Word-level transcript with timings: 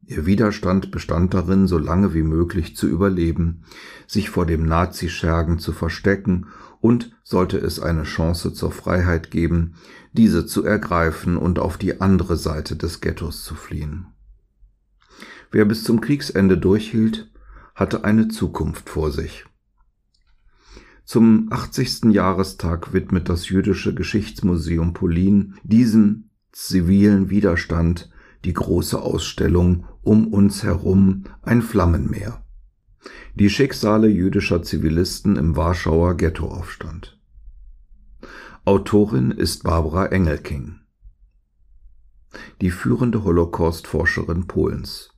Ihr 0.07 0.27
Widerstand 0.27 0.91
bestand 0.91 1.33
darin, 1.33 1.67
so 1.67 1.79
lange 1.79 2.13
wie 2.13 2.21
möglich 2.21 2.75
zu 2.75 2.87
überleben, 2.87 3.63
sich 4.05 4.29
vor 4.29 4.45
dem 4.45 4.65
Nazischergen 4.65 5.57
zu 5.57 5.71
verstecken 5.71 6.47
und, 6.79 7.15
sollte 7.23 7.57
es 7.57 7.79
eine 7.79 8.03
Chance 8.03 8.53
zur 8.53 8.71
Freiheit 8.71 9.31
geben, 9.31 9.75
diese 10.13 10.45
zu 10.45 10.63
ergreifen 10.63 11.37
und 11.37 11.57
auf 11.57 11.77
die 11.77 12.01
andere 12.01 12.37
Seite 12.37 12.75
des 12.75 13.01
Ghettos 13.01 13.43
zu 13.43 13.55
fliehen. 13.55 14.05
Wer 15.51 15.65
bis 15.65 15.83
zum 15.83 16.01
Kriegsende 16.01 16.57
durchhielt, 16.57 17.31
hatte 17.73 18.03
eine 18.03 18.27
Zukunft 18.27 18.89
vor 18.89 19.11
sich. 19.11 19.45
Zum 21.03 21.47
80. 21.51 22.05
Jahrestag 22.05 22.93
widmet 22.93 23.27
das 23.29 23.49
Jüdische 23.49 23.95
Geschichtsmuseum 23.95 24.93
Polin 24.93 25.55
diesem 25.63 26.29
zivilen 26.51 27.29
Widerstand 27.29 28.09
die 28.43 28.53
große 28.53 29.01
Ausstellung 29.01 29.85
um 30.05 30.27
uns 30.27 30.63
herum 30.63 31.25
ein 31.41 31.61
Flammenmeer. 31.61 32.41
Die 33.35 33.49
Schicksale 33.49 34.07
jüdischer 34.07 34.63
Zivilisten 34.63 35.35
im 35.35 35.55
Warschauer 35.55 36.15
Ghettoaufstand. 36.15 37.19
Autorin 38.63 39.31
ist 39.31 39.63
Barbara 39.63 40.07
Engelking, 40.07 40.79
die 42.61 42.71
führende 42.71 43.23
Holocaust-Forscherin 43.23 44.47
Polens. 44.47 45.09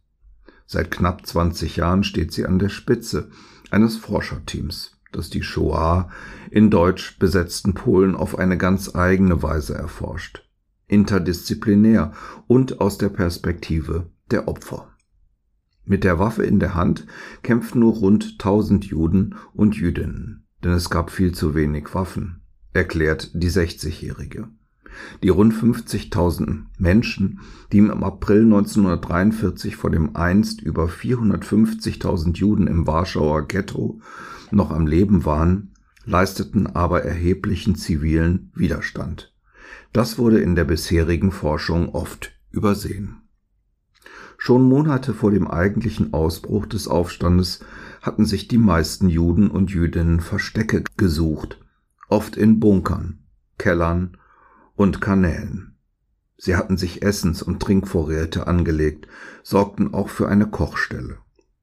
Seit 0.65 0.91
knapp 0.91 1.25
20 1.25 1.77
Jahren 1.77 2.03
steht 2.03 2.33
sie 2.33 2.45
an 2.45 2.59
der 2.59 2.69
Spitze 2.69 3.29
eines 3.71 3.95
Forscherteams, 3.97 4.99
das 5.11 5.29
die 5.29 5.43
Shoah 5.43 6.09
in 6.51 6.69
deutsch 6.69 7.19
besetzten 7.19 7.73
Polen 7.73 8.15
auf 8.15 8.37
eine 8.37 8.57
ganz 8.57 8.95
eigene 8.95 9.41
Weise 9.43 9.75
erforscht 9.75 10.47
interdisziplinär 10.87 12.13
und 12.47 12.79
aus 12.79 12.97
der 12.97 13.09
Perspektive 13.09 14.09
der 14.31 14.47
Opfer. 14.47 14.93
Mit 15.85 16.03
der 16.03 16.19
Waffe 16.19 16.43
in 16.43 16.59
der 16.59 16.75
Hand 16.75 17.07
kämpften 17.43 17.79
nur 17.79 17.93
rund 17.93 18.33
1000 18.33 18.85
Juden 18.85 19.35
und 19.53 19.75
Jüdinnen, 19.75 20.45
denn 20.63 20.73
es 20.73 20.89
gab 20.89 21.11
viel 21.11 21.33
zu 21.33 21.55
wenig 21.55 21.93
Waffen, 21.93 22.41
erklärt 22.73 23.31
die 23.33 23.49
60-Jährige. 23.49 24.49
Die 25.23 25.29
rund 25.29 25.53
50.000 25.53 26.65
Menschen, 26.77 27.39
die 27.71 27.77
im 27.77 28.03
April 28.03 28.43
1943 28.43 29.75
vor 29.75 29.91
dem 29.91 30.15
einst 30.15 30.61
über 30.61 30.85
450.000 30.85 32.35
Juden 32.35 32.67
im 32.67 32.87
Warschauer 32.87 33.47
Ghetto 33.47 34.01
noch 34.51 34.71
am 34.71 34.87
Leben 34.87 35.25
waren, 35.25 35.73
leisteten 36.05 36.67
aber 36.67 37.03
erheblichen 37.03 37.75
zivilen 37.75 38.51
Widerstand. 38.55 39.33
Das 39.93 40.17
wurde 40.17 40.39
in 40.39 40.55
der 40.55 40.65
bisherigen 40.65 41.31
Forschung 41.31 41.89
oft 41.89 42.37
übersehen. 42.51 43.26
Schon 44.37 44.63
Monate 44.69 45.13
vor 45.13 45.31
dem 45.31 45.47
eigentlichen 45.47 46.13
Ausbruch 46.13 46.67
des 46.67 46.87
Aufstandes 46.87 47.59
hatten 48.01 48.25
sich 48.25 48.47
die 48.47 48.59
meisten 48.59 49.09
Juden 49.09 49.49
und 49.49 49.71
Jüdinnen 49.71 50.19
Verstecke 50.19 50.83
gesucht, 50.95 51.59
oft 52.07 52.37
in 52.37 52.59
Bunkern, 52.59 53.19
Kellern 53.57 54.17
und 54.75 55.01
Kanälen. 55.01 55.75
Sie 56.37 56.55
hatten 56.55 56.77
sich 56.77 57.01
Essens- 57.01 57.41
und 57.41 57.61
Trinkvorräte 57.61 58.45
angelegt, 58.45 59.07
sorgten 59.41 59.93
auch 59.93 60.09
für 60.09 60.29
eine 60.29 60.45
Kochstelle, 60.45 61.17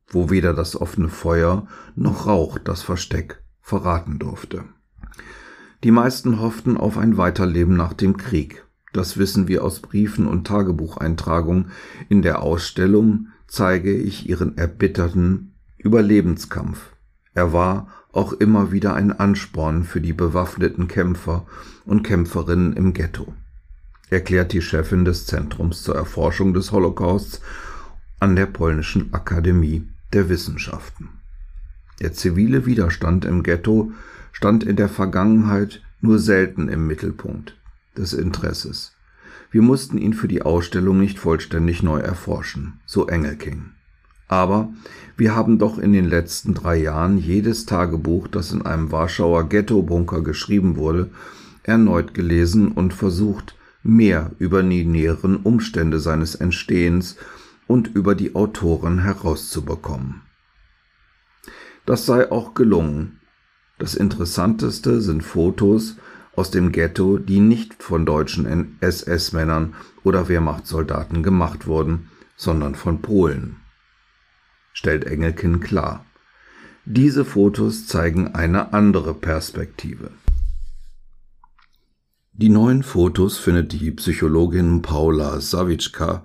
wo 0.09 0.31
weder 0.31 0.53
das 0.53 0.79
offene 0.79 1.09
Feuer 1.09 1.69
noch 1.95 2.27
Rauch 2.27 2.59
das 2.59 2.83
Versteck 2.83 3.43
verraten 3.61 4.19
durfte. 4.19 4.65
Die 5.85 5.93
meisten 5.93 6.41
hofften 6.41 6.77
auf 6.77 6.99
ein 6.99 7.17
Weiterleben 7.17 7.77
nach 7.77 7.93
dem 7.93 8.17
Krieg. 8.17 8.67
Das 8.95 9.19
wissen 9.19 9.49
wir 9.49 9.65
aus 9.65 9.81
Briefen 9.81 10.29
und 10.29 10.47
Tagebucheintragungen. 10.47 11.73
In 12.09 12.23
der 12.23 12.43
Ausstellung 12.43 13.27
zeige 13.49 13.93
ich 13.93 14.29
ihren 14.29 14.57
erbitterten 14.57 15.53
Überlebenskampf. 15.79 16.93
Er 17.35 17.53
war 17.53 17.89
auch 18.13 18.33
immer 18.33 18.71
wieder 18.71 18.95
ein 18.95 19.11
Ansporn 19.11 19.83
für 19.83 20.01
die 20.01 20.13
bewaffneten 20.13 20.87
Kämpfer 20.87 21.45
und 21.85 22.05
Kämpferinnen 22.05 22.73
im 22.75 22.95
Ghetto, 22.95 23.35
erklärt 24.11 24.53
die 24.53 24.63
Chefin 24.63 25.05
des 25.05 25.27
Zentrums 25.27 25.83
zur 25.83 25.97
Erforschung 25.97 26.55
des 26.55 26.71
Holocausts 26.71 27.41
an 28.21 28.37
der 28.37 28.47
polnischen 28.47 29.13
Akademie 29.13 29.89
der 30.13 30.29
Wissenschaften. 30.29 31.09
Der 32.01 32.13
zivile 32.13 32.65
Widerstand 32.65 33.25
im 33.25 33.43
Ghetto 33.43 33.91
stand 34.31 34.63
in 34.63 34.77
der 34.77 34.89
Vergangenheit 34.89 35.83
nur 36.01 36.21
selten 36.21 36.69
im 36.69 36.87
Mittelpunkt 36.87 37.57
des 37.97 38.13
Interesses. 38.13 38.93
Wir 39.51 39.63
mussten 39.63 39.99
ihn 39.99 40.15
für 40.15 40.29
die 40.29 40.43
Ausstellung 40.43 40.99
nicht 40.99 41.19
vollständig 41.19 41.83
neu 41.83 42.01
erforschen, 42.01 42.81
so 42.87 43.07
Engelking. 43.07 43.71
Aber 44.27 44.73
wir 45.17 45.37
haben 45.37 45.59
doch 45.59 45.79
in 45.79 45.93
den 45.93 46.07
letzten 46.07 46.55
drei 46.55 46.77
Jahren 46.77 47.19
jedes 47.19 47.67
Tagebuch, 47.67 48.27
das 48.27 48.53
in 48.53 48.63
einem 48.63 48.91
Warschauer 48.91 49.49
Ghetto-Bunker 49.49 50.23
geschrieben 50.23 50.77
wurde, 50.77 51.11
erneut 51.63 52.15
gelesen 52.15 52.73
und 52.73 52.95
versucht, 52.95 53.57
mehr 53.83 54.33
über 54.39 54.63
die 54.63 54.85
näheren 54.85 55.37
Umstände 55.37 56.01
seines 56.01 56.35
Entstehens 56.35 57.17
und 57.67 57.95
über 57.95 58.15
die 58.15 58.35
Autoren 58.35 59.01
herauszubekommen. 59.01 60.23
Das 61.87 62.07
sei 62.07 62.33
auch 62.33 62.55
gelungen, 62.55 63.21
das 63.79 63.95
Interessanteste 63.95 65.01
sind 65.01 65.23
Fotos 65.23 65.97
aus 66.37 66.51
dem 66.51 66.73
Ghetto, 66.73 67.19
die 67.19 67.41
nicht 67.41 67.83
von 67.83 68.07
deutschen 68.07 68.77
SS-Männern 68.81 69.75
oder 70.03 70.29
Wehrmachtssoldaten 70.29 71.23
gemacht 71.23 71.67
wurden, 71.67 72.11
sondern 72.37 72.75
von 72.75 73.01
Polen. 73.03 73.57
Stellt 74.73 75.05
Engelken 75.05 75.61
klar. 75.61 76.05
Diese 76.85 77.25
Fotos 77.25 77.87
zeigen 77.87 78.35
eine 78.35 78.73
andere 78.73 79.15
Perspektive. 79.15 80.11
Die 82.33 82.49
neuen 82.49 82.83
Fotos 82.83 83.39
findet 83.39 83.73
die 83.73 83.93
Psychologin 83.93 84.83
Paula 84.83 85.41
Sawitschka 85.41 86.25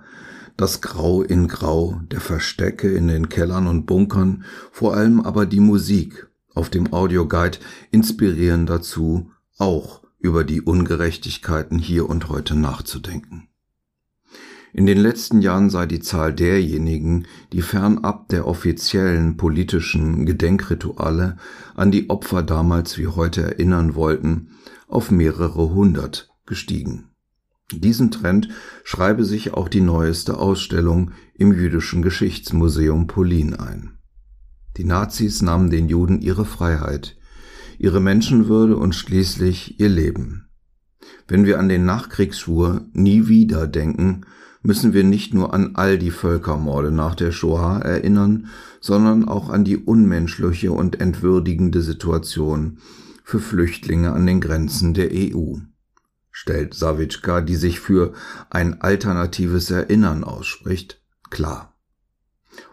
das 0.60 0.82
Grau 0.82 1.22
in 1.22 1.48
Grau 1.48 2.00
der 2.10 2.20
Verstecke 2.20 2.92
in 2.92 3.08
den 3.08 3.30
Kellern 3.30 3.66
und 3.66 3.86
Bunkern, 3.86 4.44
vor 4.70 4.94
allem 4.94 5.20
aber 5.22 5.46
die 5.46 5.60
Musik 5.60 6.28
auf 6.54 6.68
dem 6.68 6.92
Audioguide 6.92 7.58
inspirieren 7.90 8.66
dazu, 8.66 9.30
auch 9.60 10.02
über 10.18 10.44
die 10.44 10.60
Ungerechtigkeiten 10.60 11.78
hier 11.78 12.08
und 12.08 12.28
heute 12.28 12.56
nachzudenken. 12.56 13.48
In 14.72 14.86
den 14.86 14.98
letzten 14.98 15.40
Jahren 15.40 15.68
sei 15.68 15.86
die 15.86 16.00
Zahl 16.00 16.32
derjenigen, 16.32 17.26
die 17.52 17.62
fernab 17.62 18.28
der 18.28 18.46
offiziellen 18.46 19.36
politischen 19.36 20.26
Gedenkrituale 20.26 21.38
an 21.74 21.90
die 21.90 22.08
Opfer 22.08 22.42
damals 22.42 22.96
wie 22.96 23.08
heute 23.08 23.42
erinnern 23.42 23.96
wollten, 23.96 24.50
auf 24.86 25.10
mehrere 25.10 25.70
hundert 25.70 26.30
gestiegen. 26.46 27.10
Diesen 27.72 28.10
Trend 28.10 28.48
schreibe 28.84 29.24
sich 29.24 29.54
auch 29.54 29.68
die 29.68 29.80
neueste 29.80 30.38
Ausstellung 30.38 31.12
im 31.34 31.52
Jüdischen 31.52 32.02
Geschichtsmuseum 32.02 33.06
Polin 33.06 33.54
ein. 33.54 33.98
Die 34.76 34.84
Nazis 34.84 35.42
nahmen 35.42 35.70
den 35.70 35.88
Juden 35.88 36.20
ihre 36.20 36.44
Freiheit, 36.44 37.16
ihre 37.80 38.00
Menschenwürde 38.00 38.76
und 38.76 38.94
schließlich 38.94 39.80
ihr 39.80 39.88
Leben. 39.88 40.48
Wenn 41.26 41.46
wir 41.46 41.58
an 41.58 41.70
den 41.70 41.86
Nachkriegsschwur 41.86 42.82
nie 42.92 43.26
wieder 43.26 43.66
denken, 43.66 44.26
müssen 44.62 44.92
wir 44.92 45.02
nicht 45.02 45.32
nur 45.32 45.54
an 45.54 45.76
all 45.76 45.98
die 45.98 46.10
Völkermorde 46.10 46.90
nach 46.90 47.14
der 47.14 47.32
Shoah 47.32 47.78
erinnern, 47.78 48.48
sondern 48.80 49.26
auch 49.26 49.48
an 49.48 49.64
die 49.64 49.78
unmenschliche 49.78 50.72
und 50.72 51.00
entwürdigende 51.00 51.80
Situation 51.80 52.78
für 53.24 53.38
Flüchtlinge 53.38 54.12
an 54.12 54.26
den 54.26 54.42
Grenzen 54.42 54.92
der 54.92 55.08
EU. 55.12 55.54
Stellt 56.30 56.74
Savitschka, 56.74 57.40
die 57.40 57.56
sich 57.56 57.80
für 57.80 58.12
ein 58.50 58.82
alternatives 58.82 59.70
Erinnern 59.70 60.22
ausspricht, 60.22 61.00
klar. 61.30 61.74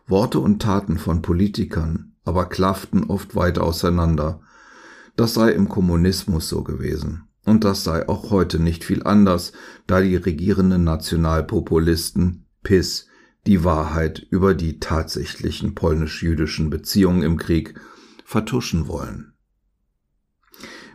Worte 0.05 0.39
und 0.39 0.61
Taten 0.61 0.97
von 0.97 1.21
Politikern 1.21 2.17
aber 2.27 2.45
klafften 2.45 3.05
oft 3.05 3.35
weit 3.35 3.57
auseinander. 3.57 4.41
Das 5.17 5.33
sei 5.33 5.51
im 5.51 5.67
Kommunismus 5.67 6.47
so 6.47 6.63
gewesen. 6.63 7.23
Und 7.43 7.63
das 7.63 7.83
sei 7.83 8.07
auch 8.07 8.29
heute 8.29 8.59
nicht 8.59 8.83
viel 8.83 9.01
anders, 9.03 9.51
da 9.87 9.99
die 9.99 10.15
regierenden 10.15 10.83
Nationalpopulisten 10.83 12.45
PIS 12.61 13.07
die 13.47 13.63
Wahrheit 13.63 14.19
über 14.29 14.53
die 14.53 14.79
tatsächlichen 14.79 15.73
polnisch-jüdischen 15.73 16.69
Beziehungen 16.69 17.23
im 17.23 17.37
Krieg 17.37 17.73
vertuschen 18.25 18.87
wollen. 18.87 19.33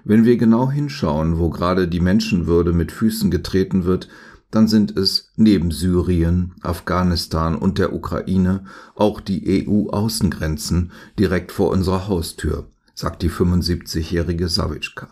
Wenn 0.05 0.25
wir 0.25 0.37
genau 0.37 0.71
hinschauen, 0.71 1.39
wo 1.39 1.51
gerade 1.51 1.89
die 1.89 2.01
Menschenwürde 2.01 2.73
mit 2.73 2.93
Füßen 2.93 3.31
getreten 3.31 3.85
wird, 3.85 4.09
dann 4.53 4.69
sind 4.69 4.97
es 4.97 5.33
neben 5.35 5.73
Syrien, 5.73 6.55
Afghanistan 6.61 7.57
und 7.57 7.79
der 7.79 7.93
Ukraine 7.93 8.67
auch 8.95 9.21
die 9.21 9.67
EU-Außengrenzen 9.67 10.93
direkt 11.19 11.51
vor 11.51 11.71
unserer 11.71 12.07
Haustür, 12.07 12.69
sagt 12.95 13.23
die 13.23 13.31
75-jährige 13.31 14.49
Sawitschka. 14.49 15.09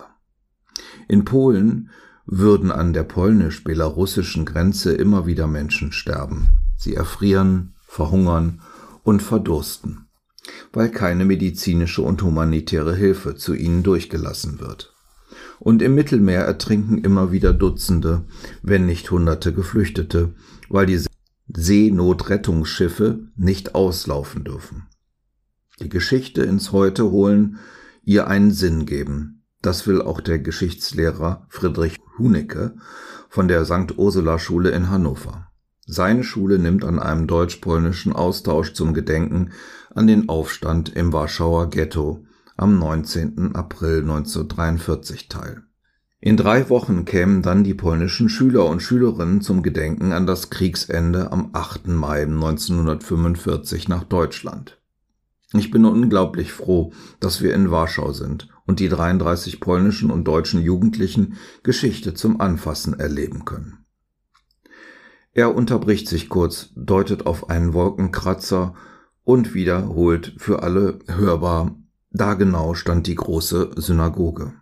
In 1.09 1.25
Polen 1.25 1.91
würden 2.27 2.71
an 2.71 2.93
der 2.93 3.03
polnisch-belarussischen 3.03 4.45
Grenze 4.45 4.93
immer 4.93 5.27
wieder 5.27 5.47
Menschen 5.47 5.93
sterben. 5.93 6.51
Sie 6.77 6.95
erfrieren, 6.95 7.75
verhungern 7.87 8.63
und 9.03 9.23
verdursten, 9.23 10.07
weil 10.73 10.91
keine 10.91 11.25
medizinische 11.25 12.03
und 12.03 12.23
humanitäre 12.23 12.95
Hilfe 12.95 13.35
zu 13.35 13.55
ihnen 13.55 13.83
durchgelassen 13.83 14.61
wird. 14.61 14.95
Und 15.59 15.83
im 15.83 15.95
Mittelmeer 15.95 16.43
ertrinken 16.43 16.99
immer 16.99 17.33
wieder 17.33 17.53
Dutzende, 17.53 18.25
wenn 18.63 18.87
nicht 18.87 19.11
Hunderte 19.11 19.53
Geflüchtete, 19.53 20.35
weil 20.69 20.87
die 20.87 21.05
Seenotrettungsschiffe 21.49 23.29
nicht 23.37 23.75
auslaufen 23.75 24.45
dürfen. 24.45 24.87
Die 25.83 25.89
Geschichte 25.89 26.43
ins 26.43 26.73
Heute 26.73 27.11
holen, 27.11 27.59
ihr 28.03 28.27
einen 28.27 28.51
Sinn 28.51 28.85
geben, 28.85 29.45
das 29.63 29.87
will 29.87 30.03
auch 30.03 30.21
der 30.21 30.39
Geschichtslehrer 30.39 31.47
Friedrich 31.49 31.97
Hunecke 32.19 32.75
von 33.31 33.49
der 33.49 33.65
St. 33.65 33.97
Ursula 33.97 34.39
Schule 34.39 34.71
in 34.71 34.91
Hannover. 34.91 35.47
Seine 35.87 36.23
Schule 36.23 36.59
nimmt 36.59 36.85
an 36.85 36.99
einem 36.99 37.27
deutsch-polnischen 37.27 38.13
Austausch 38.13 38.75
zum 38.75 38.93
Gedenken 38.93 39.53
an 39.95 40.07
den 40.07 40.29
Aufstand 40.29 40.91
im 40.91 41.13
Warschauer 41.15 41.71
Ghetto 41.71 42.25
am 42.59 42.79
19. 42.79 43.55
April 43.55 44.03
1943 44.03 45.29
teil. 45.29 45.63
In 46.21 46.37
drei 46.37 46.69
Wochen 46.69 47.07
kämen 47.07 47.41
dann 47.41 47.65
die 47.65 47.73
polnischen 47.73 48.29
Schüler 48.29 48.67
und 48.67 48.83
Schülerinnen 48.83 49.41
zum 49.41 49.63
Gedenken 49.63 50.13
an 50.13 50.27
das 50.27 50.51
Kriegsende 50.51 51.33
am 51.33 51.51
8. 51.55 51.89
Mai 51.89 52.23
1945 52.25 53.89
nach 53.89 54.05
Deutschland. 54.05 54.80
Ich 55.53 55.71
bin 55.71 55.85
unglaublich 55.85 56.53
froh, 56.53 56.93
dass 57.19 57.43
wir 57.43 57.55
in 57.55 57.71
Warschau 57.71 58.13
sind 58.13 58.49
und 58.67 58.79
die 58.79 58.89
33 58.89 59.61
polnischen 59.61 60.11
und 60.11 60.25
deutschen 60.25 60.63
Jugendlichen 60.63 61.35
Geschichte 61.65 62.15
zum 62.15 62.41
Anfassen 62.41 62.99
erleben 62.99 63.45
können. 63.45 63.85
Er 65.33 65.55
unterbricht 65.55 66.09
sich 66.09 66.29
kurz, 66.29 66.71
deutet 66.77 67.27
auf 67.27 67.51
einen 67.51 67.73
Wolkenkratzer 67.73 68.75
und 69.25 69.55
wiederholt 69.55 70.35
für 70.39 70.63
alle 70.63 71.01
hörbar, 71.07 71.77
da 72.11 72.35
genau 72.35 72.75
stand 72.75 73.07
die 73.07 73.15
große 73.15 73.73
Synagoge. 73.77 74.53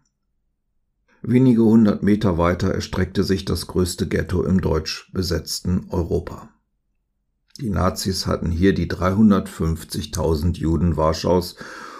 Wenige 1.22 1.64
hundert 1.64 2.02
Meter 2.02 2.38
weiter 2.38 2.72
erstreckte 2.72 3.24
sich 3.24 3.44
das 3.44 3.66
größte 3.66 4.06
Ghetto 4.06 4.44
im 4.44 4.60
deutsch 4.60 5.10
besetzten 5.12 5.86
Europa. 5.90 6.50
Die 7.60 7.70
Nazis 7.70 8.26
hatten 8.26 8.50
hier 8.50 8.72
die 8.72 8.88
350.000 8.88 10.56
Juden 10.56 10.96
Warschaus 10.96 11.56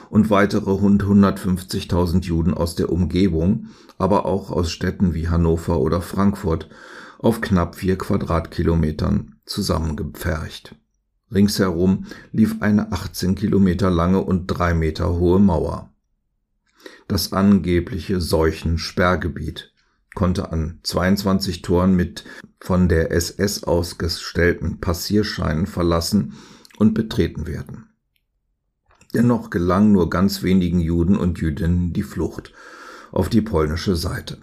und 0.08 0.31
weitere 0.31 0.70
rund 0.70 1.02
150.000 1.02 2.25
Juden 2.25 2.55
aus 2.55 2.76
der 2.76 2.93
Umgebung, 2.93 3.66
aber 3.99 4.25
auch 4.25 4.50
aus 4.50 4.70
Städten 4.70 5.14
wie 5.14 5.28
Hannover 5.28 5.81
oder 5.81 6.00
Frankfurt 6.00 6.69
auf 7.19 7.40
knapp 7.40 7.75
vier 7.75 7.99
Quadratkilometern 7.99 9.34
zusammengepfercht. 9.44 10.76
Ringsherum 11.32 12.06
lief 12.32 12.56
eine 12.61 12.93
18 12.93 13.34
Kilometer 13.34 13.90
lange 13.90 14.22
und 14.22 14.46
drei 14.46 14.75
Meter 14.75 15.14
hohe 15.14 15.40
Mauer. 15.40 15.90
Das 17.08 17.32
angebliche 17.32 18.20
Seuchensperrgebiet 18.20 19.72
konnte 20.18 20.50
an 20.50 20.80
22 20.82 21.62
Toren 21.62 21.94
mit 21.94 22.24
von 22.58 22.88
der 22.88 23.12
SS 23.12 23.62
ausgestellten 23.62 24.80
Passierscheinen 24.80 25.68
verlassen 25.68 26.34
und 26.76 26.92
betreten 26.92 27.46
werden. 27.46 27.90
Dennoch 29.14 29.48
gelang 29.48 29.92
nur 29.92 30.10
ganz 30.10 30.42
wenigen 30.42 30.80
Juden 30.80 31.16
und 31.16 31.38
Jüdinnen 31.38 31.92
die 31.92 32.02
Flucht 32.02 32.52
auf 33.12 33.28
die 33.28 33.42
polnische 33.42 33.94
Seite. 33.94 34.38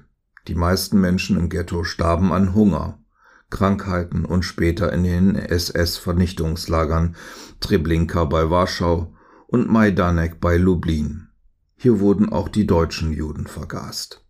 Die 0.47 0.55
meisten 0.55 1.01
Menschen 1.01 1.37
im 1.37 1.49
Ghetto 1.49 1.83
starben 1.83 2.31
an 2.31 2.55
Hunger, 2.55 3.03
Krankheiten 3.49 4.23
und 4.23 4.43
später 4.43 4.93
in 4.93 5.03
den 5.03 5.35
SS-Vernichtungslagern 5.35 7.17
Treblinka 7.59 8.23
bei 8.23 8.49
Warschau 8.49 9.13
und 9.47 9.69
Majdanek 9.69 10.39
bei 10.39 10.55
Lublin. 10.55 11.27
Hier 11.75 11.99
wurden 11.99 12.29
auch 12.29 12.47
die 12.47 12.65
deutschen 12.65 13.11
Juden 13.11 13.45
vergast. 13.45 14.24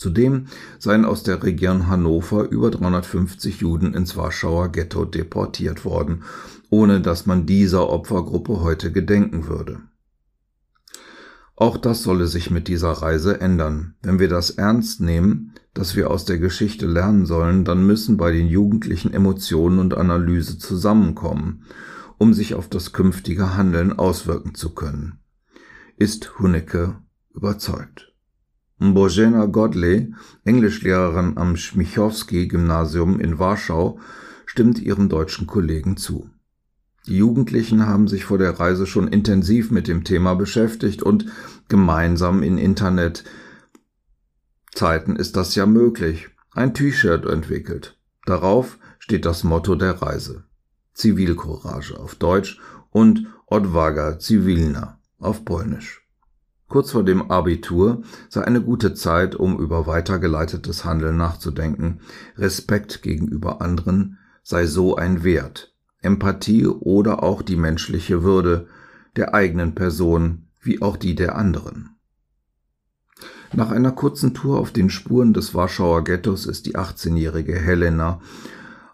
Zudem 0.00 0.46
seien 0.78 1.04
aus 1.04 1.24
der 1.24 1.42
Region 1.42 1.86
Hannover 1.88 2.48
über 2.48 2.70
350 2.70 3.60
Juden 3.60 3.92
ins 3.92 4.16
Warschauer 4.16 4.72
Ghetto 4.72 5.04
deportiert 5.04 5.84
worden, 5.84 6.22
ohne 6.70 7.02
dass 7.02 7.26
man 7.26 7.44
dieser 7.44 7.90
Opfergruppe 7.90 8.62
heute 8.62 8.92
gedenken 8.92 9.46
würde. 9.46 9.82
Auch 11.54 11.76
das 11.76 12.02
solle 12.02 12.28
sich 12.28 12.50
mit 12.50 12.66
dieser 12.68 12.92
Reise 12.92 13.42
ändern. 13.42 13.94
Wenn 14.00 14.18
wir 14.18 14.30
das 14.30 14.48
ernst 14.48 15.02
nehmen, 15.02 15.52
dass 15.74 15.94
wir 15.94 16.10
aus 16.10 16.24
der 16.24 16.38
Geschichte 16.38 16.86
lernen 16.86 17.26
sollen, 17.26 17.66
dann 17.66 17.86
müssen 17.86 18.16
bei 18.16 18.32
den 18.32 18.46
Jugendlichen 18.46 19.12
Emotionen 19.12 19.78
und 19.78 19.92
Analyse 19.92 20.56
zusammenkommen, 20.56 21.64
um 22.16 22.32
sich 22.32 22.54
auf 22.54 22.70
das 22.70 22.94
künftige 22.94 23.54
Handeln 23.54 23.92
auswirken 23.92 24.54
zu 24.54 24.70
können. 24.74 25.18
Ist 25.98 26.38
Hunnecke 26.38 26.96
überzeugt. 27.34 28.09
Bożena 28.80 29.46
Godley, 29.46 30.14
Englischlehrerin 30.44 31.36
am 31.36 31.56
Schmichowski-Gymnasium 31.56 33.20
in 33.20 33.38
Warschau, 33.38 34.00
stimmt 34.46 34.80
ihrem 34.80 35.10
deutschen 35.10 35.46
Kollegen 35.46 35.98
zu. 35.98 36.30
Die 37.06 37.18
Jugendlichen 37.18 37.86
haben 37.86 38.08
sich 38.08 38.24
vor 38.24 38.38
der 38.38 38.58
Reise 38.58 38.86
schon 38.86 39.08
intensiv 39.08 39.70
mit 39.70 39.86
dem 39.86 40.02
Thema 40.04 40.34
beschäftigt 40.34 41.02
und 41.02 41.26
gemeinsam 41.68 42.42
in 42.42 42.56
Internet 42.56 43.24
Zeiten 44.72 45.16
ist 45.16 45.36
das 45.36 45.54
ja 45.54 45.66
möglich, 45.66 46.30
ein 46.52 46.72
T-Shirt 46.72 47.26
entwickelt. 47.26 47.98
Darauf 48.24 48.78
steht 48.98 49.26
das 49.26 49.44
Motto 49.44 49.74
der 49.74 50.00
Reise. 50.00 50.44
Zivilcourage 50.94 51.98
auf 51.98 52.14
Deutsch 52.14 52.60
und 52.90 53.26
Odwaga 53.46 54.18
Civilna 54.18 55.00
auf 55.18 55.44
Polnisch. 55.44 56.02
Kurz 56.70 56.92
vor 56.92 57.02
dem 57.02 57.32
Abitur 57.32 58.02
sei 58.28 58.44
eine 58.44 58.62
gute 58.62 58.94
Zeit, 58.94 59.34
um 59.34 59.58
über 59.58 59.88
weitergeleitetes 59.88 60.84
Handeln 60.84 61.16
nachzudenken. 61.16 62.00
Respekt 62.38 63.02
gegenüber 63.02 63.60
anderen 63.60 64.18
sei 64.44 64.66
so 64.66 64.94
ein 64.94 65.24
Wert. 65.24 65.74
Empathie 66.00 66.68
oder 66.68 67.24
auch 67.24 67.42
die 67.42 67.56
menschliche 67.56 68.22
Würde 68.22 68.68
der 69.16 69.34
eigenen 69.34 69.74
Person 69.74 70.46
wie 70.60 70.80
auch 70.80 70.96
die 70.96 71.16
der 71.16 71.34
anderen. 71.34 71.96
Nach 73.52 73.72
einer 73.72 73.90
kurzen 73.90 74.32
Tour 74.32 74.60
auf 74.60 74.70
den 74.70 74.90
Spuren 74.90 75.34
des 75.34 75.56
Warschauer 75.56 76.04
Ghettos 76.04 76.46
ist 76.46 76.66
die 76.66 76.76
18-jährige 76.76 77.56
Helena 77.56 78.20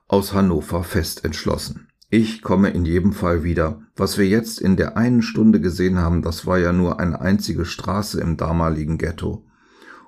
aus 0.09 0.33
Hannover 0.33 0.83
fest 0.83 1.27
entschlossen. 1.27 1.89
Ich 2.09 2.43
komme 2.43 2.71
in 2.71 2.85
jedem 2.85 3.13
Fall 3.13 3.43
wieder. 3.43 3.83
Was 3.97 4.17
wir 4.17 4.29
jetzt 4.29 4.61
in 4.61 4.77
der 4.77 4.97
einen 4.97 5.23
Stunde 5.23 5.61
gesehen 5.61 5.99
haben, 5.99 6.23
das 6.23 6.47
war 6.47 6.59
ja 6.59 6.73
nur 6.73 7.01
eine 7.01 7.21
einzige 7.21 7.65
Straße 7.65 8.21
im 8.21 8.37
damaligen 8.37 8.97
Ghetto. 8.97 9.45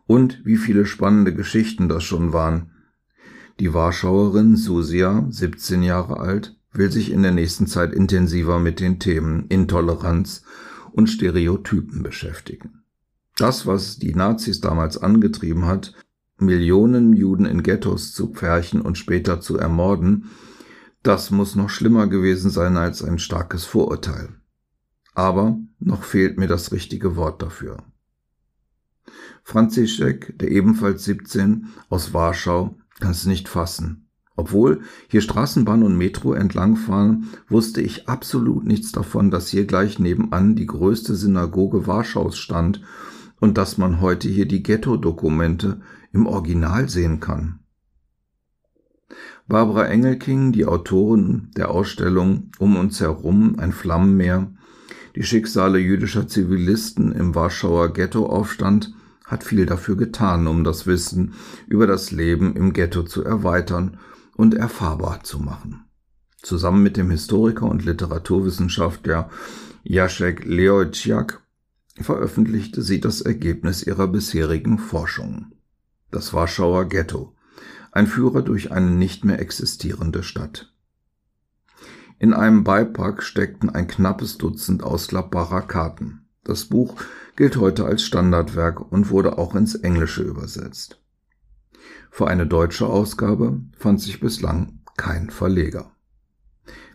Und 0.06 0.44
wie 0.44 0.56
viele 0.56 0.86
spannende 0.86 1.34
Geschichten 1.34 1.88
das 1.88 2.04
schon 2.04 2.32
waren. 2.32 2.70
Die 3.58 3.74
Warschauerin 3.74 4.56
Susia, 4.56 5.26
17 5.28 5.82
Jahre 5.82 6.20
alt, 6.20 6.56
will 6.72 6.92
sich 6.92 7.10
in 7.10 7.22
der 7.22 7.32
nächsten 7.32 7.66
Zeit 7.66 7.92
intensiver 7.92 8.60
mit 8.60 8.78
den 8.78 9.00
Themen 9.00 9.46
Intoleranz 9.48 10.44
und 10.92 11.08
Stereotypen 11.08 12.04
beschäftigen. 12.04 12.84
Das, 13.36 13.66
was 13.66 13.98
die 13.98 14.14
Nazis 14.14 14.60
damals 14.60 14.98
angetrieben 14.98 15.66
hat, 15.66 15.94
Millionen 16.38 17.12
Juden 17.14 17.46
in 17.46 17.64
Ghettos 17.64 18.12
zu 18.12 18.28
pferchen 18.28 18.80
und 18.80 18.96
später 18.96 19.40
zu 19.40 19.58
ermorden, 19.58 20.26
das 21.02 21.30
muss 21.30 21.54
noch 21.54 21.70
schlimmer 21.70 22.06
gewesen 22.06 22.50
sein 22.50 22.76
als 22.76 23.02
ein 23.02 23.18
starkes 23.18 23.64
Vorurteil. 23.64 24.30
Aber 25.14 25.58
noch 25.78 26.02
fehlt 26.02 26.38
mir 26.38 26.48
das 26.48 26.72
richtige 26.72 27.16
Wort 27.16 27.42
dafür. 27.42 27.82
Franziszek, 29.42 30.38
der 30.38 30.50
ebenfalls 30.50 31.04
17 31.04 31.68
aus 31.88 32.12
Warschau, 32.12 32.76
kann 33.00 33.12
es 33.12 33.26
nicht 33.26 33.48
fassen. 33.48 34.08
Obwohl 34.36 34.82
hier 35.08 35.20
Straßenbahn 35.20 35.82
und 35.82 35.96
Metro 35.96 36.32
entlangfahren, 36.32 37.28
wusste 37.48 37.80
ich 37.80 38.08
absolut 38.08 38.64
nichts 38.64 38.92
davon, 38.92 39.32
dass 39.32 39.48
hier 39.48 39.66
gleich 39.66 39.98
nebenan 39.98 40.54
die 40.54 40.66
größte 40.66 41.16
Synagoge 41.16 41.88
Warschaus 41.88 42.38
stand 42.38 42.80
und 43.40 43.58
dass 43.58 43.78
man 43.78 44.00
heute 44.00 44.28
hier 44.28 44.46
die 44.46 44.62
Ghetto-Dokumente 44.62 45.80
im 46.12 46.26
Original 46.26 46.88
sehen 46.88 47.18
kann. 47.18 47.60
Barbara 49.48 49.86
Engelking, 49.86 50.52
die 50.52 50.66
Autorin 50.66 51.50
der 51.56 51.70
Ausstellung 51.70 52.50
Um 52.58 52.76
uns 52.76 53.00
herum 53.00 53.56
ein 53.58 53.72
Flammenmeer, 53.72 54.52
die 55.16 55.22
Schicksale 55.22 55.78
jüdischer 55.78 56.28
Zivilisten 56.28 57.12
im 57.12 57.34
Warschauer 57.34 57.94
Ghettoaufstand, 57.94 58.92
hat 59.24 59.44
viel 59.44 59.64
dafür 59.64 59.96
getan, 59.96 60.46
um 60.46 60.64
das 60.64 60.86
Wissen 60.86 61.32
über 61.66 61.86
das 61.86 62.10
Leben 62.10 62.56
im 62.56 62.74
Ghetto 62.74 63.04
zu 63.04 63.24
erweitern 63.24 63.96
und 64.36 64.52
erfahrbar 64.52 65.24
zu 65.24 65.38
machen. 65.38 65.82
Zusammen 66.42 66.82
mit 66.82 66.98
dem 66.98 67.10
Historiker 67.10 67.66
und 67.66 67.86
Literaturwissenschaftler 67.86 69.30
Jacek 69.82 70.44
Leojciak 70.44 71.40
veröffentlichte 71.98 72.82
sie 72.82 73.00
das 73.00 73.22
Ergebnis 73.22 73.82
ihrer 73.82 74.08
bisherigen 74.08 74.78
Forschungen. 74.78 75.54
Das 76.10 76.34
Warschauer 76.34 76.84
Ghetto, 76.84 77.34
ein 77.92 78.06
Führer 78.06 78.42
durch 78.42 78.72
eine 78.72 78.90
nicht 78.90 79.24
mehr 79.24 79.40
existierende 79.40 80.22
Stadt. 80.22 80.72
In 82.18 82.34
einem 82.34 82.64
Beipack 82.64 83.22
steckten 83.22 83.70
ein 83.70 83.86
knappes 83.86 84.38
Dutzend 84.38 84.82
ausklappbarer 84.82 85.62
Karten. 85.62 86.26
Das 86.42 86.64
Buch 86.64 86.96
gilt 87.36 87.56
heute 87.56 87.84
als 87.84 88.02
Standardwerk 88.02 88.90
und 88.90 89.10
wurde 89.10 89.38
auch 89.38 89.54
ins 89.54 89.76
Englische 89.76 90.22
übersetzt. 90.22 91.00
Für 92.10 92.26
eine 92.26 92.46
deutsche 92.46 92.86
Ausgabe 92.86 93.60
fand 93.76 94.00
sich 94.00 94.18
bislang 94.18 94.80
kein 94.96 95.30
Verleger. 95.30 95.92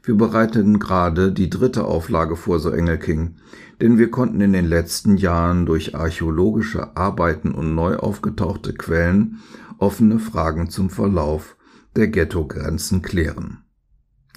Wir 0.05 0.15
bereiteten 0.15 0.79
gerade 0.79 1.31
die 1.31 1.49
dritte 1.49 1.85
Auflage 1.85 2.35
vor, 2.35 2.59
so 2.59 2.71
Engelking, 2.71 3.37
denn 3.79 3.97
wir 3.97 4.11
konnten 4.11 4.41
in 4.41 4.51
den 4.51 4.65
letzten 4.65 5.15
Jahren 5.15 5.65
durch 5.65 5.95
archäologische 5.95 6.97
Arbeiten 6.97 7.53
und 7.53 7.73
neu 7.73 7.95
aufgetauchte 7.95 8.73
Quellen 8.73 9.39
offene 9.83 10.17
Fragen 10.17 10.69
zum 10.69 10.89
Verlauf 10.89 11.57
der 11.97 12.07
Ghettogrenzen 12.07 13.01
klären. 13.01 13.63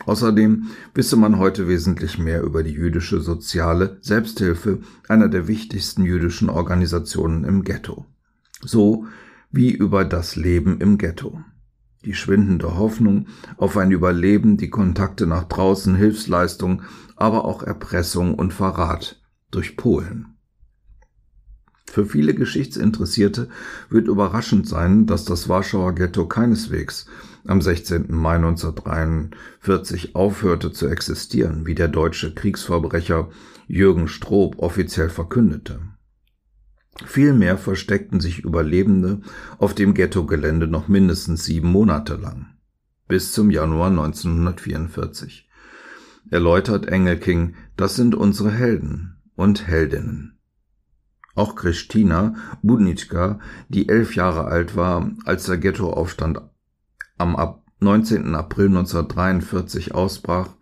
Außerdem 0.04 0.66
wisse 0.92 1.16
man 1.16 1.38
heute 1.38 1.68
wesentlich 1.68 2.18
mehr 2.18 2.42
über 2.42 2.64
die 2.64 2.72
jüdische 2.72 3.20
soziale 3.20 3.98
Selbsthilfe, 4.00 4.80
einer 5.08 5.28
der 5.28 5.46
wichtigsten 5.46 6.04
jüdischen 6.04 6.50
Organisationen 6.50 7.44
im 7.44 7.62
Ghetto. 7.62 8.06
So 8.60 9.06
wie 9.52 9.70
über 9.70 10.04
das 10.04 10.34
Leben 10.34 10.80
im 10.80 10.98
Ghetto. 10.98 11.40
Die 12.04 12.14
schwindende 12.14 12.76
Hoffnung 12.76 13.28
auf 13.56 13.76
ein 13.76 13.92
Überleben, 13.92 14.56
die 14.56 14.68
Kontakte 14.68 15.28
nach 15.28 15.44
draußen, 15.44 15.94
Hilfsleistung, 15.94 16.82
aber 17.14 17.44
auch 17.44 17.62
Erpressung 17.62 18.34
und 18.34 18.52
Verrat 18.52 19.22
durch 19.52 19.76
Polen. 19.76 20.35
Für 21.90 22.04
viele 22.04 22.34
Geschichtsinteressierte 22.34 23.48
wird 23.88 24.08
überraschend 24.08 24.68
sein, 24.68 25.06
dass 25.06 25.24
das 25.24 25.48
Warschauer 25.48 25.94
Ghetto 25.94 26.26
keineswegs 26.26 27.06
am 27.46 27.62
16. 27.62 28.06
Mai 28.10 28.36
1943 28.36 30.14
aufhörte 30.14 30.72
zu 30.72 30.88
existieren, 30.88 31.66
wie 31.66 31.74
der 31.74 31.88
deutsche 31.88 32.34
Kriegsverbrecher 32.34 33.30
Jürgen 33.68 34.08
Stroop 34.08 34.58
offiziell 34.58 35.08
verkündete. 35.08 35.80
Vielmehr 37.04 37.58
versteckten 37.58 38.20
sich 38.20 38.40
Überlebende 38.40 39.20
auf 39.58 39.74
dem 39.74 39.94
Ghetto-Gelände 39.94 40.66
noch 40.66 40.88
mindestens 40.88 41.44
sieben 41.44 41.68
Monate 41.68 42.16
lang, 42.16 42.46
bis 43.06 43.32
zum 43.32 43.50
Januar 43.50 43.90
1944. 43.90 45.48
Erläutert 46.30 46.86
Engelking, 46.86 47.54
das 47.76 47.96
sind 47.96 48.14
unsere 48.14 48.50
Helden 48.50 49.16
und 49.36 49.66
Heldinnen. 49.66 50.35
Auch 51.36 51.54
Christina 51.54 52.34
Budnitschka, 52.62 53.38
die 53.68 53.88
elf 53.88 54.16
Jahre 54.16 54.46
alt 54.46 54.74
war, 54.74 55.10
als 55.26 55.44
der 55.44 55.58
Ghettoaufstand 55.58 56.40
am 57.18 57.36
19. 57.78 58.34
April 58.34 58.68
1943 58.68 59.94
ausbrach 59.94 60.56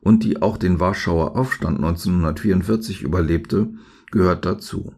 und 0.00 0.22
die 0.22 0.40
auch 0.40 0.56
den 0.56 0.78
Warschauer 0.78 1.36
Aufstand 1.36 1.78
1944 1.78 3.02
überlebte, 3.02 3.72
gehört 4.12 4.46
dazu. 4.46 4.94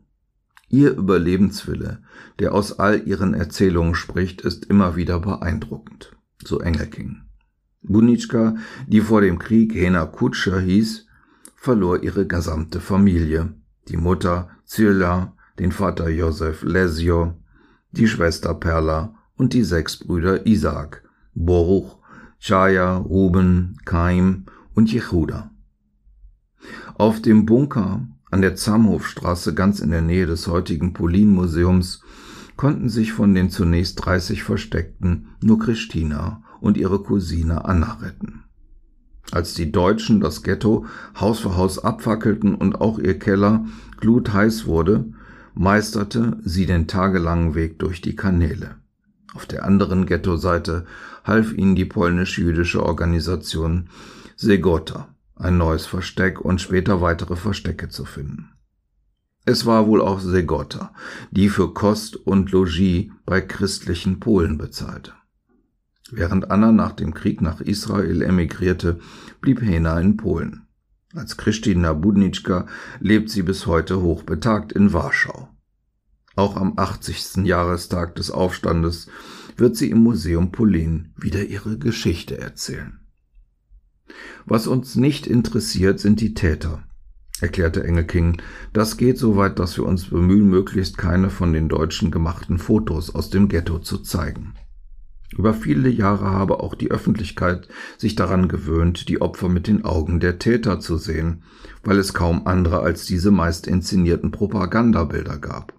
Ihr 0.68 0.94
Überlebenswille, 0.94 2.02
der 2.38 2.54
aus 2.54 2.78
all 2.78 3.06
ihren 3.06 3.32
Erzählungen 3.32 3.94
spricht, 3.94 4.42
ist 4.42 4.66
immer 4.66 4.96
wieder 4.96 5.18
beeindruckend, 5.20 6.14
so 6.44 6.60
Engelking. 6.60 7.22
Bunitschka, 7.82 8.56
die 8.86 9.00
vor 9.00 9.22
dem 9.22 9.38
Krieg 9.38 9.74
Hena 9.74 10.04
Kutscher 10.04 10.60
hieß, 10.60 11.06
verlor 11.56 12.02
ihre 12.02 12.26
gesamte 12.26 12.80
Familie, 12.80 13.54
die 13.88 13.96
Mutter 13.96 14.50
Zilla, 14.64 15.34
den 15.58 15.72
Vater 15.72 16.08
Josef 16.08 16.62
Lesio, 16.62 17.34
die 17.90 18.08
Schwester 18.08 18.54
Perla 18.54 19.14
und 19.36 19.52
die 19.52 19.64
sechs 19.64 19.98
Brüder 19.98 20.46
Isaac, 20.46 21.02
Boruch, 21.34 21.98
Chaya, 22.38 22.96
Ruben, 22.96 23.78
Kaim 23.84 24.46
und 24.74 24.92
Jehuda. 24.92 25.50
Auf 26.94 27.20
dem 27.20 27.46
Bunker 27.46 28.06
an 28.30 28.40
der 28.40 28.56
Zamhofstraße 28.56 29.54
ganz 29.54 29.80
in 29.80 29.90
der 29.90 30.00
Nähe 30.00 30.26
des 30.26 30.46
heutigen 30.48 30.92
Polin-Museums 30.92 32.02
konnten 32.56 32.88
sich 32.88 33.12
von 33.12 33.34
den 33.34 33.50
zunächst 33.50 34.04
30 34.04 34.42
Versteckten 34.42 35.28
nur 35.42 35.58
Christina 35.58 36.42
und 36.60 36.76
ihre 36.76 37.02
Cousine 37.02 37.64
Anna 37.64 37.94
retten. 37.94 38.44
Als 39.30 39.54
die 39.54 39.72
Deutschen 39.72 40.20
das 40.20 40.42
Ghetto 40.42 40.86
Haus 41.18 41.40
für 41.40 41.56
Haus 41.56 41.78
abfackelten 41.78 42.54
und 42.54 42.80
auch 42.80 42.98
ihr 42.98 43.18
Keller 43.18 43.64
glutheiß 43.98 44.66
wurde, 44.66 45.06
meisterte 45.54 46.38
sie 46.44 46.66
den 46.66 46.86
tagelangen 46.86 47.54
Weg 47.54 47.78
durch 47.78 48.00
die 48.00 48.16
Kanäle. 48.16 48.76
Auf 49.34 49.46
der 49.46 49.64
anderen 49.64 50.06
Ghetto-Seite 50.06 50.84
half 51.24 51.52
ihnen 51.52 51.74
die 51.74 51.84
polnisch-jüdische 51.84 52.82
Organisation 52.82 53.88
Segota 54.36 55.08
ein 55.36 55.58
neues 55.58 55.86
Versteck 55.86 56.40
und 56.40 56.60
später 56.60 57.00
weitere 57.00 57.36
Verstecke 57.36 57.88
zu 57.88 58.04
finden. 58.04 58.50
Es 59.44 59.66
war 59.66 59.86
wohl 59.88 60.00
auch 60.00 60.20
Segota, 60.20 60.94
die 61.32 61.48
für 61.48 61.74
Kost 61.74 62.16
und 62.16 62.52
Logis 62.52 63.10
bei 63.26 63.40
christlichen 63.40 64.20
Polen 64.20 64.56
bezahlte. 64.56 65.12
Während 66.14 66.50
Anna 66.50 66.72
nach 66.72 66.92
dem 66.92 67.14
Krieg 67.14 67.40
nach 67.40 67.62
Israel 67.62 68.20
emigrierte, 68.20 69.00
blieb 69.40 69.62
Hena 69.62 69.98
in 69.98 70.18
Polen. 70.18 70.66
Als 71.14 71.38
Christina 71.38 71.94
Budnitschka 71.94 72.66
lebt 73.00 73.30
sie 73.30 73.42
bis 73.42 73.66
heute 73.66 74.02
hochbetagt 74.02 74.72
in 74.72 74.92
Warschau. 74.92 75.48
Auch 76.36 76.56
am 76.56 76.74
80. 76.76 77.46
Jahrestag 77.46 78.14
des 78.16 78.30
Aufstandes 78.30 79.08
wird 79.56 79.74
sie 79.74 79.88
im 79.88 80.02
Museum 80.02 80.52
Polin 80.52 81.14
wieder 81.16 81.46
ihre 81.46 81.78
Geschichte 81.78 82.36
erzählen. 82.36 83.00
Was 84.44 84.66
uns 84.66 84.96
nicht 84.96 85.26
interessiert, 85.26 85.98
sind 85.98 86.20
die 86.20 86.34
Täter, 86.34 86.84
erklärte 87.40 87.84
Engelking. 87.84 88.42
Das 88.74 88.98
geht 88.98 89.16
so 89.16 89.36
weit, 89.38 89.58
dass 89.58 89.78
wir 89.78 89.86
uns 89.86 90.10
bemühen, 90.10 90.50
möglichst 90.50 90.98
keine 90.98 91.30
von 91.30 91.54
den 91.54 91.70
Deutschen 91.70 92.10
gemachten 92.10 92.58
Fotos 92.58 93.14
aus 93.14 93.30
dem 93.30 93.48
Ghetto 93.48 93.78
zu 93.78 93.96
zeigen. 93.96 94.52
Über 95.36 95.54
viele 95.54 95.88
Jahre 95.88 96.30
habe 96.30 96.60
auch 96.60 96.74
die 96.74 96.90
Öffentlichkeit 96.90 97.68
sich 97.96 98.14
daran 98.14 98.48
gewöhnt, 98.48 99.08
die 99.08 99.20
Opfer 99.20 99.48
mit 99.48 99.66
den 99.66 99.84
Augen 99.84 100.20
der 100.20 100.38
Täter 100.38 100.78
zu 100.78 100.98
sehen, 100.98 101.42
weil 101.82 101.98
es 101.98 102.12
kaum 102.12 102.46
andere 102.46 102.80
als 102.80 103.06
diese 103.06 103.30
meist 103.30 103.66
inszenierten 103.66 104.30
Propagandabilder 104.30 105.38
gab. 105.38 105.72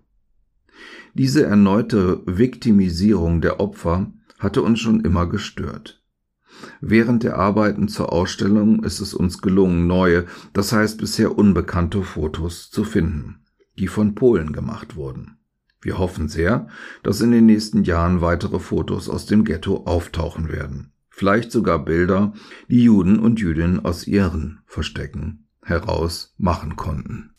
Diese 1.14 1.46
erneute 1.46 2.24
Viktimisierung 2.26 3.42
der 3.42 3.60
Opfer 3.60 4.12
hatte 4.40 4.64
uns 4.64 4.80
schon 4.80 5.02
immer 5.02 5.28
gestört. 5.28 6.04
Während 6.82 7.24
der 7.24 7.38
Arbeiten 7.38 7.88
zur 7.88 8.12
Ausstellung 8.12 8.84
ist 8.84 9.00
es 9.00 9.14
uns 9.14 9.42
gelungen, 9.42 9.86
neue, 9.86 10.26
das 10.54 10.72
heißt 10.72 10.98
bisher 10.98 11.38
unbekannte 11.38 12.02
Fotos 12.02 12.72
zu 12.72 12.84
finden, 12.84 13.46
die 13.78 13.88
von 13.88 14.16
Polen 14.16 14.54
gemacht 14.54 14.96
wurden. 14.96 15.38
Wir 15.84 15.98
hoffen 15.98 16.30
sehr, 16.30 16.68
dass 17.04 17.22
in 17.22 17.32
den 17.32 17.46
nächsten 17.46 17.84
Jahren 17.84 18.22
weitere 18.22 18.60
Fotos 18.60 19.10
aus 19.10 19.26
dem 19.26 19.44
Ghetto 19.44 19.84
auftauchen 19.86 20.50
werden. 20.50 20.92
Vielleicht 21.10 21.52
sogar 21.52 21.84
Bilder, 21.84 22.34
die 22.70 22.84
Juden 22.84 23.20
und 23.20 23.40
Jüdinnen 23.40 23.84
aus 23.86 24.08
ihren 24.08 24.62
Verstecken 24.66 25.48
heraus 25.62 26.34
machen 26.38 26.76
konnten. 26.76 27.33